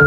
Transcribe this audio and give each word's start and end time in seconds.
Our 0.00 0.04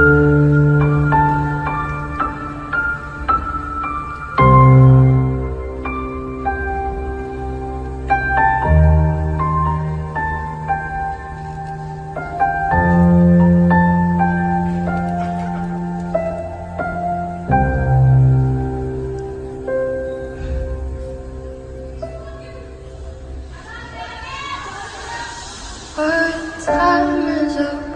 time 26.64 27.28
is 27.28 27.58
up. 27.58 27.91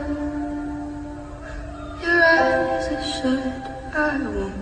Eyes. 3.25 3.75
I 3.95 4.17
won't 4.17 4.55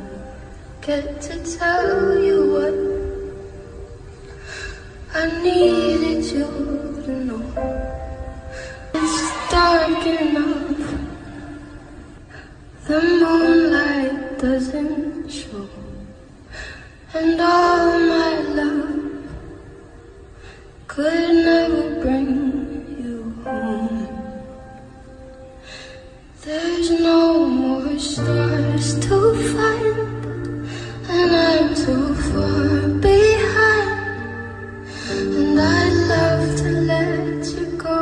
get 0.81 1.22
to 1.22 1.58
tell 1.58 2.20
you 2.20 2.38
what 2.53 2.76
I 5.16 5.41
needed 5.41 6.23
you 6.26 6.48
to 7.05 7.12
know. 7.27 7.44
It's 8.94 9.52
dark 9.52 10.05
enough. 10.05 10.81
The 12.88 12.99
moonlight 13.02 14.39
doesn't 14.39 15.31
show. 15.31 15.67
And 17.14 17.39
all 17.41 18.00
my 18.00 18.34
love 18.59 19.23
could 20.88 21.30
never 21.50 22.02
bring 22.02 22.30
you 23.02 23.34
home. 23.44 24.08
There's 26.44 26.91
no 26.91 27.45
more 27.45 27.98
to 28.83 28.99
and 31.08 31.31
I'm 31.33 31.73
too 31.73 32.13
far 32.16 32.89
behind. 32.99 34.85
And 35.09 35.58
I'd 35.58 35.94
love 36.13 36.58
to 36.58 36.69
let 36.91 37.45
you 37.55 37.66
go. 37.77 37.99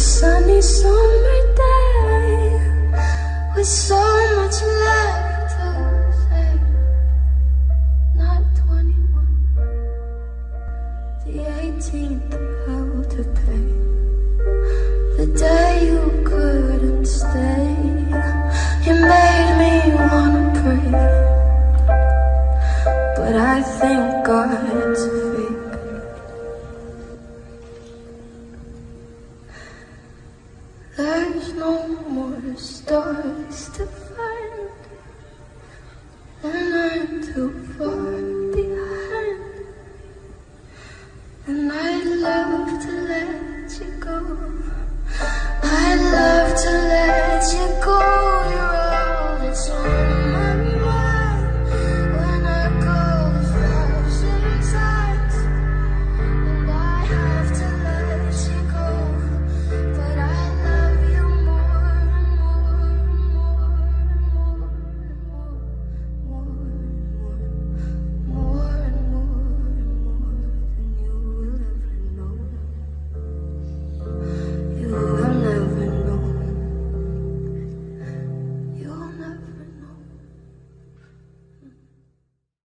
sunny 0.00 0.62
summer 0.62 1.40
day 1.60 2.56
with 3.54 3.66
so 3.66 4.00
much 4.36 4.62
left 4.80 5.50
to 5.52 5.68
say. 6.24 6.52
Not 8.16 8.42
21, 8.64 9.28
the 11.26 11.36
18th 11.66 12.32
hell 12.64 13.04
to 13.12 13.22
pay. 13.40 13.68
The 15.18 15.26
day 15.38 15.70
you 15.84 16.00
couldn't 16.24 17.04
stay, 17.04 17.76
you 18.86 18.94
made 19.04 19.52
me 19.60 19.74
wanna 19.96 20.44
pray. 20.62 20.92
But 23.16 23.34
I 23.36 23.60
think 23.60 24.24
God's 24.24 25.02
fake. 25.36 25.59
No 31.56 31.86
more 32.08 32.56
stars 32.56 33.68
to 33.70 33.84
find, 33.86 34.70
and 36.42 36.74
I'm 36.74 37.22
too 37.22 37.50
far 37.76 38.22
behind. 38.54 39.66
And 41.46 41.72
I'd 41.72 42.06
love 42.06 42.82
to 42.84 42.92
let 42.92 43.80
you 43.80 43.90
go. 44.00 44.18
I'd 45.62 46.00
love 46.12 46.56
to 46.62 46.70
let 46.70 47.52
you 47.52 47.84
go. 47.84 48.29